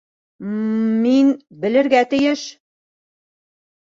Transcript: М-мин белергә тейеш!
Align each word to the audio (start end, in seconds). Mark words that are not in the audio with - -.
М-мин 0.53 1.29
белергә 1.67 2.03
тейеш! 2.15 2.49